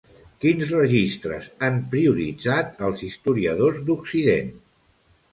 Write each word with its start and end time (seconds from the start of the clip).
Quins 0.43 0.69
registres 0.75 1.49
han 1.67 1.75
prioritzat 1.91 2.81
els 2.87 3.03
historiadors 3.09 3.83
d'Occident? 3.91 4.49